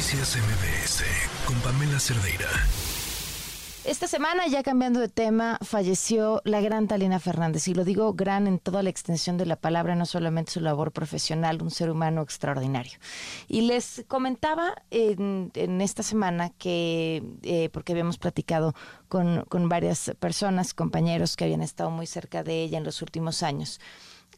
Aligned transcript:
Noticias 0.00 0.34
MBS 0.34 1.04
con 1.44 1.60
Pamela 1.60 2.00
Cerdeira. 2.00 2.48
Esta 3.84 4.06
semana, 4.06 4.46
ya 4.46 4.62
cambiando 4.62 4.98
de 4.98 5.08
tema, 5.10 5.58
falleció 5.60 6.40
la 6.46 6.62
gran 6.62 6.88
Talina 6.88 7.20
Fernández, 7.20 7.68
y 7.68 7.74
lo 7.74 7.84
digo 7.84 8.14
gran 8.14 8.46
en 8.46 8.58
toda 8.58 8.82
la 8.82 8.88
extensión 8.88 9.36
de 9.36 9.44
la 9.44 9.56
palabra, 9.56 9.94
no 9.96 10.06
solamente 10.06 10.52
su 10.52 10.60
labor 10.60 10.92
profesional, 10.92 11.60
un 11.60 11.70
ser 11.70 11.90
humano 11.90 12.22
extraordinario. 12.22 12.98
Y 13.46 13.60
les 13.60 14.02
comentaba 14.08 14.72
en, 14.90 15.50
esta 15.82 16.02
semana 16.02 16.48
que, 16.48 17.22
eh, 17.42 17.68
porque 17.70 17.92
habíamos 17.92 18.16
platicado 18.16 18.74
con, 19.10 19.44
con 19.50 19.68
varias 19.68 20.12
personas, 20.18 20.72
compañeros 20.72 21.36
que 21.36 21.44
habían 21.44 21.60
estado 21.60 21.90
muy 21.90 22.06
cerca 22.06 22.42
de 22.42 22.62
ella 22.62 22.78
en 22.78 22.84
los 22.84 23.02
últimos 23.02 23.42
años, 23.42 23.80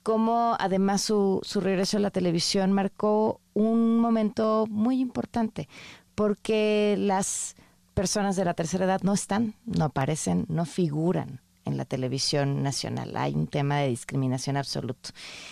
cómo 0.03 0.57
además 0.59 1.03
su, 1.03 1.41
su 1.43 1.61
regreso 1.61 1.96
a 1.96 2.00
la 2.00 2.11
televisión 2.11 2.73
marcó 2.73 3.41
un 3.55 3.98
momento 3.98 4.66
muy 4.69 5.01
importante, 5.01 5.69
porque 6.15 6.97
las 6.98 7.56
personas 7.95 8.37
de 8.37 8.45
la 8.45 8.55
tercera 8.55 8.84
edad 8.84 9.02
no 9.02 9.12
están, 9.12 9.55
no 9.65 9.87
aparecen, 9.87 10.47
no 10.48 10.65
figuran 10.65 11.41
en 11.65 11.77
la 11.77 11.84
televisión 11.84 12.62
nacional. 12.62 13.16
Hay 13.16 13.34
un 13.34 13.47
tema 13.47 13.78
de 13.78 13.88
discriminación 13.88 14.56
absoluto. 14.56 15.11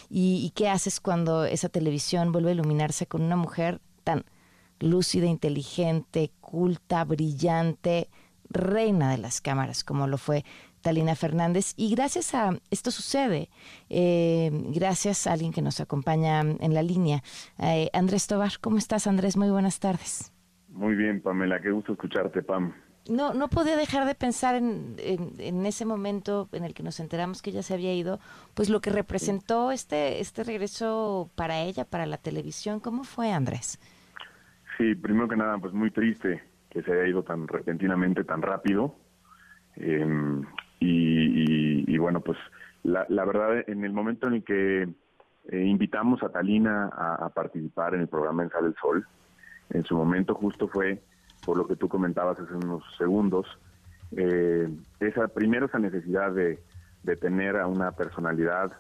¿Y, 0.09 0.53
qué 0.55 0.69
haces 0.69 1.01
cuando 1.01 1.45
esa 1.45 1.69
televisión 1.69 2.33
vuelve 2.33 2.51
a 2.51 2.55
iluminarse 2.55 3.07
con 3.07 3.23
una 3.23 3.37
mujer 3.37 3.81
tan 4.05 4.25
lúcida, 4.81 5.27
inteligente, 5.27 6.33
culta, 6.41 7.05
brillante, 7.05 8.09
reina 8.51 9.11
de 9.11 9.19
las 9.19 9.41
cámaras, 9.41 9.85
como 9.85 10.07
lo 10.07 10.19
fue 10.19 10.45
Talina 10.83 11.15
Fernández? 11.15 11.73
Y 11.77 11.95
gracias 11.95 12.35
a 12.35 12.59
esto 12.71 12.91
sucede, 12.91 13.49
eh, 13.89 14.51
gracias 14.75 15.27
a 15.27 15.33
alguien 15.33 15.53
que 15.53 15.63
nos 15.63 15.81
acompaña 15.81 16.41
en 16.41 16.75
la 16.75 16.83
línea, 16.83 17.23
eh, 17.59 17.89
Andrés 17.93 18.27
Tobar. 18.27 18.53
¿Cómo 18.61 18.79
estás, 18.79 19.07
Andrés? 19.07 19.37
Muy 19.37 19.51
buenas 19.51 19.81
tardes. 19.81 20.33
Muy 20.69 20.95
bien, 20.95 21.21
Pamela, 21.21 21.61
qué 21.61 21.71
gusto 21.71 21.93
escucharte, 21.93 22.43
Pam. 22.43 22.73
No, 23.09 23.35
no 23.35 23.49
podía 23.49 23.77
dejar 23.77 24.07
de 24.07 24.15
pensar 24.15 24.55
en, 24.55 24.95
en, 24.99 25.67
ese 25.67 25.85
momento 25.85 26.49
en 26.53 26.65
el 26.65 26.75
que 26.75 26.83
nos 26.83 27.01
enteramos 27.01 27.43
que 27.43 27.51
ella 27.51 27.63
se 27.63 27.75
había 27.75 27.93
ido, 27.95 28.21
pues 28.55 28.69
lo 28.69 28.81
que 28.81 28.91
representó 28.91 29.73
este, 29.73 30.21
este 30.21 30.45
regreso 30.45 31.31
para 31.35 31.61
ella, 31.61 31.85
para 31.85 32.07
la 32.07 32.19
televisión. 32.19 32.79
¿Cómo 32.79 33.05
fue, 33.05 33.33
Andrés? 33.33 33.81
Sí, 34.77 34.95
primero 34.95 35.29
que 35.29 35.37
nada, 35.37 35.59
pues 35.59 35.73
muy 35.73 35.91
triste 35.91 36.50
que 36.71 36.83
se 36.83 36.93
haya 36.93 37.07
ido 37.07 37.23
tan 37.23 37.49
repentinamente, 37.49 38.25
tan 38.25 38.43
rápido. 38.43 38.95
Em, 39.77 40.43
y, 40.79 41.99
bueno, 41.99 42.21
pues 42.21 42.39
la, 42.83 43.05
la, 43.09 43.25
verdad, 43.25 43.69
en 43.69 43.85
el 43.85 43.93
momento 43.93 44.29
en 44.29 44.35
el 44.35 44.45
que 44.45 44.83
eh, 45.49 45.65
invitamos 45.65 46.23
a 46.23 46.31
Talina 46.31 46.87
a, 46.87 47.29
participar 47.31 47.95
en 47.95 48.03
el 48.03 48.09
programa 48.09 48.43
En 48.43 48.51
Sale 48.51 48.69
el 48.69 48.75
Sol, 48.77 49.07
en 49.71 49.85
su 49.85 49.97
momento 49.97 50.35
justo 50.35 50.69
fue, 50.69 51.03
por 51.45 51.57
lo 51.57 51.67
que 51.67 51.77
tú 51.77 51.89
comentabas 51.89 52.39
hace 52.39 52.55
unos 52.55 52.83
segundos, 52.97 53.47
eh, 54.17 54.69
esa 54.99 55.29
primero 55.29 55.67
esa 55.67 55.79
necesidad 55.79 56.33
de, 56.33 56.59
tener 57.21 57.57
a 57.57 57.67
una 57.67 57.93
personalidad 57.93 58.73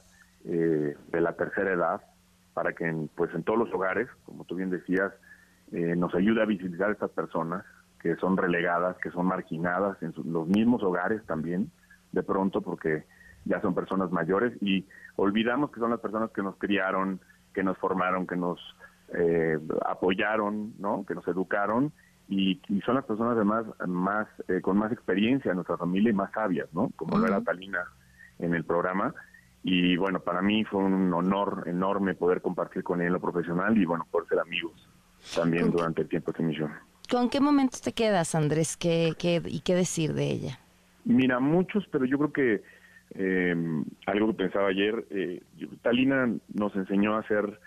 eh, 0.44 0.96
de 1.10 1.20
la 1.20 1.32
tercera 1.32 1.72
edad 1.72 2.00
para 2.54 2.72
que 2.74 2.86
en, 2.86 3.08
pues 3.08 3.34
en 3.34 3.42
todos 3.42 3.58
los 3.58 3.72
hogares, 3.72 4.08
como 4.24 4.44
tú 4.44 4.54
bien 4.54 4.70
decías, 4.70 5.12
eh, 5.72 5.94
nos 5.96 6.14
ayude 6.14 6.42
a 6.42 6.46
visibilizar 6.46 6.90
a 6.90 6.92
estas 6.92 7.10
personas 7.10 7.64
que 8.02 8.16
son 8.16 8.36
relegadas, 8.36 8.96
que 8.98 9.10
son 9.10 9.26
marginadas 9.26 10.02
en 10.02 10.14
los 10.24 10.48
mismos 10.48 10.82
hogares 10.82 11.24
también, 11.26 11.70
de 12.12 12.22
pronto 12.22 12.62
porque 12.62 13.04
ya 13.44 13.60
son 13.60 13.74
personas 13.74 14.10
mayores 14.10 14.52
y 14.60 14.86
olvidamos 15.16 15.70
que 15.70 15.80
son 15.80 15.90
las 15.90 16.00
personas 16.00 16.30
que 16.30 16.42
nos 16.42 16.56
criaron, 16.56 17.20
que 17.54 17.62
nos 17.62 17.78
formaron, 17.78 18.26
que 18.26 18.36
nos 18.36 18.58
eh, 19.14 19.58
apoyaron, 19.86 20.74
¿no? 20.78 21.04
que 21.06 21.14
nos 21.14 21.26
educaron 21.28 21.92
y, 22.28 22.60
son 22.86 22.94
las 22.94 23.04
personas 23.04 23.36
además 23.36 23.66
más 23.86 24.28
eh, 24.46 24.60
con 24.60 24.78
más 24.78 24.92
experiencia 24.92 25.50
en 25.50 25.56
nuestra 25.56 25.76
familia 25.76 26.10
y 26.10 26.14
más 26.14 26.30
sabias, 26.32 26.68
¿no? 26.72 26.90
Como 26.94 27.18
lo 27.18 27.26
era 27.26 27.40
Talina 27.40 27.84
en 28.38 28.54
el 28.54 28.64
programa. 28.64 29.12
Y 29.64 29.96
bueno, 29.96 30.20
para 30.20 30.40
mí 30.40 30.64
fue 30.64 30.80
un 30.80 31.12
honor 31.12 31.64
enorme 31.66 32.14
poder 32.14 32.40
compartir 32.40 32.84
con 32.84 33.02
él 33.02 33.12
lo 33.12 33.20
profesional 33.20 33.76
y 33.76 33.84
bueno, 33.84 34.06
por 34.10 34.28
ser 34.28 34.38
amigos 34.38 34.88
también 35.34 35.70
durante 35.72 36.02
el 36.02 36.08
tiempo 36.08 36.30
de 36.32 36.44
emisión. 36.44 36.72
¿Con 37.10 37.28
qué 37.28 37.40
momentos 37.40 37.82
te 37.82 37.92
quedas, 37.92 38.34
Andrés? 38.34 38.76
¿Qué, 38.76 39.14
y 39.44 39.60
qué 39.60 39.74
decir 39.74 40.14
de 40.14 40.30
ella? 40.30 40.58
Mira, 41.04 41.40
muchos, 41.40 41.86
pero 41.90 42.04
yo 42.04 42.18
creo 42.18 42.32
que 42.32 42.62
eh, 43.14 43.82
algo 44.06 44.28
que 44.28 44.44
pensaba 44.44 44.68
ayer, 44.68 45.04
Talina 45.82 46.32
nos 46.54 46.74
enseñó 46.76 47.16
a 47.16 47.26
ser 47.26 47.58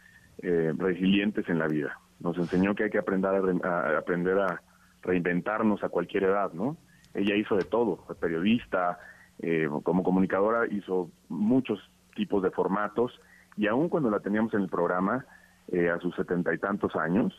eh, 0.41 0.73
resilientes 0.77 1.47
en 1.49 1.59
la 1.59 1.67
vida. 1.67 1.99
Nos 2.19 2.37
enseñó 2.37 2.73
que 2.73 2.85
hay 2.85 2.89
que 2.89 2.97
aprender 2.97 3.31
a, 3.63 3.97
aprender 3.97 4.39
a 4.39 4.61
reinventarnos 5.01 5.83
a 5.83 5.89
cualquier 5.89 6.23
edad, 6.23 6.53
¿no? 6.53 6.77
Ella 7.13 7.35
hizo 7.35 7.55
de 7.55 7.65
todo, 7.65 7.97
fue 8.07 8.15
periodista, 8.15 8.97
eh, 9.39 9.67
como 9.83 10.03
comunicadora 10.03 10.67
hizo 10.71 11.11
muchos 11.29 11.79
tipos 12.15 12.41
de 12.43 12.51
formatos 12.51 13.19
y 13.57 13.67
aún 13.67 13.89
cuando 13.89 14.09
la 14.09 14.19
teníamos 14.19 14.53
en 14.53 14.61
el 14.61 14.69
programa, 14.69 15.25
eh, 15.71 15.89
a 15.89 15.99
sus 15.99 16.15
setenta 16.15 16.53
y 16.53 16.57
tantos 16.57 16.95
años, 16.95 17.33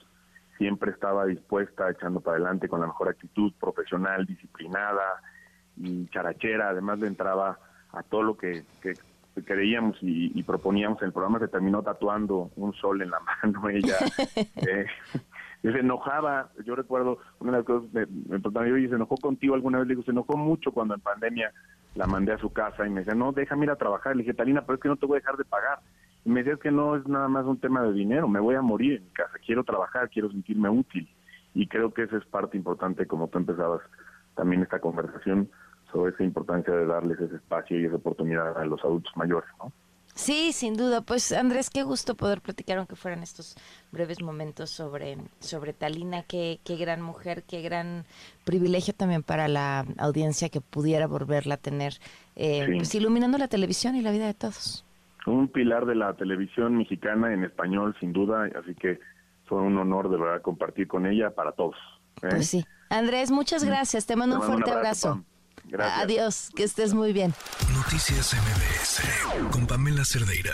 siempre 0.58 0.90
estaba 0.90 1.26
dispuesta, 1.26 1.90
echando 1.90 2.20
para 2.20 2.36
adelante 2.36 2.68
con 2.68 2.80
la 2.80 2.86
mejor 2.86 3.08
actitud 3.08 3.52
profesional, 3.58 4.26
disciplinada 4.26 5.22
y 5.76 6.06
charachera, 6.08 6.70
además 6.70 6.98
le 7.00 7.08
entraba 7.08 7.58
a 7.92 8.02
todo 8.02 8.22
lo 8.22 8.36
que, 8.36 8.64
que 8.80 8.94
creíamos 9.42 9.96
y, 10.00 10.42
proponíamos 10.44 11.00
en 11.02 11.06
el 11.06 11.12
programa, 11.12 11.38
se 11.38 11.48
terminó 11.48 11.82
tatuando 11.82 12.50
un 12.56 12.72
sol 12.74 13.02
en 13.02 13.10
la 13.10 13.18
mano 13.42 13.68
ella. 13.68 13.96
eh, 14.36 14.86
se 15.62 15.78
enojaba, 15.78 16.50
yo 16.64 16.76
recuerdo 16.76 17.18
una 17.40 17.52
de 17.52 17.58
las 17.58 17.66
cosas, 17.66 17.92
me, 17.92 18.06
me 18.06 18.88
se 18.88 18.94
enojó 18.94 19.16
contigo 19.16 19.54
alguna 19.54 19.78
vez, 19.78 19.88
le 19.88 19.94
digo, 19.94 20.04
se 20.04 20.10
enojó 20.10 20.36
mucho 20.36 20.72
cuando 20.72 20.94
en 20.94 21.00
pandemia 21.00 21.52
la 21.94 22.06
mandé 22.06 22.32
a 22.32 22.38
su 22.38 22.52
casa 22.52 22.86
y 22.86 22.90
me 22.90 23.00
decía, 23.00 23.14
no, 23.14 23.32
déjame 23.32 23.64
ir 23.64 23.70
a 23.70 23.76
trabajar. 23.76 24.14
Le 24.14 24.22
dije, 24.22 24.34
Talina, 24.34 24.62
pero 24.62 24.74
es 24.74 24.82
que 24.82 24.88
no 24.88 24.96
te 24.96 25.06
voy 25.06 25.16
a 25.16 25.20
dejar 25.20 25.36
de 25.36 25.44
pagar. 25.44 25.80
Y 26.24 26.30
me 26.30 26.40
decía, 26.40 26.54
es 26.54 26.60
que 26.60 26.70
no 26.70 26.96
es 26.96 27.06
nada 27.06 27.28
más 27.28 27.44
un 27.44 27.58
tema 27.58 27.82
de 27.82 27.92
dinero, 27.92 28.28
me 28.28 28.40
voy 28.40 28.54
a 28.54 28.62
morir 28.62 28.94
en 28.94 29.04
mi 29.04 29.10
casa, 29.10 29.34
quiero 29.44 29.64
trabajar, 29.64 30.08
quiero 30.10 30.30
sentirme 30.30 30.68
útil. 30.68 31.08
Y 31.54 31.68
creo 31.68 31.92
que 31.92 32.02
esa 32.02 32.16
es 32.16 32.24
parte 32.24 32.56
importante, 32.56 33.06
como 33.06 33.28
tú 33.28 33.38
empezabas 33.38 33.82
también 34.34 34.62
esta 34.62 34.80
conversación, 34.80 35.48
esa 36.08 36.24
importancia 36.24 36.74
de 36.74 36.86
darles 36.86 37.20
ese 37.20 37.36
espacio 37.36 37.78
y 37.78 37.84
esa 37.84 37.96
oportunidad 37.96 38.56
a 38.58 38.64
los 38.64 38.82
adultos 38.84 39.12
mayores, 39.16 39.48
¿no? 39.58 39.72
Sí, 40.16 40.52
sin 40.52 40.76
duda. 40.76 41.00
Pues 41.00 41.32
Andrés, 41.32 41.70
qué 41.70 41.82
gusto 41.82 42.14
poder 42.14 42.40
platicar, 42.40 42.78
aunque 42.78 42.94
fueran 42.94 43.24
estos 43.24 43.56
breves 43.90 44.22
momentos 44.22 44.70
sobre, 44.70 45.18
sobre 45.40 45.72
Talina, 45.72 46.22
qué, 46.22 46.60
qué 46.64 46.76
gran 46.76 47.02
mujer, 47.02 47.42
qué 47.42 47.62
gran 47.62 48.04
privilegio 48.44 48.94
también 48.94 49.24
para 49.24 49.48
la 49.48 49.84
audiencia 49.98 50.50
que 50.50 50.60
pudiera 50.60 51.08
volverla 51.08 51.54
a 51.54 51.58
tener, 51.58 51.94
eh, 52.36 52.64
pues 52.76 52.94
iluminando 52.94 53.38
la 53.38 53.48
televisión 53.48 53.96
y 53.96 54.02
la 54.02 54.12
vida 54.12 54.26
de 54.26 54.34
todos. 54.34 54.84
Un 55.26 55.48
pilar 55.48 55.86
de 55.86 55.94
la 55.94 56.14
televisión 56.14 56.76
mexicana 56.76 57.32
en 57.32 57.44
español, 57.44 57.96
sin 57.98 58.12
duda, 58.12 58.48
así 58.60 58.74
que 58.74 59.00
fue 59.46 59.60
un 59.60 59.76
honor 59.78 60.10
de 60.10 60.18
verdad 60.18 60.42
compartir 60.42 60.86
con 60.86 61.06
ella 61.06 61.30
para 61.30 61.52
todos. 61.52 61.76
¿eh? 62.22 62.28
Pues 62.30 62.48
sí. 62.48 62.64
Andrés, 62.90 63.30
muchas 63.30 63.64
gracias. 63.64 64.06
Te 64.06 64.16
mando, 64.16 64.36
un 64.36 64.42
fuerte 64.42 64.70
abrazo. 64.70 65.24
Adiós, 65.78 66.50
que 66.54 66.64
estés 66.64 66.94
muy 66.94 67.12
bien. 67.12 67.32
Noticias 67.74 68.34
MBS 68.34 69.50
con 69.50 69.66
Pamela 69.66 70.04
Cerdeira. 70.04 70.52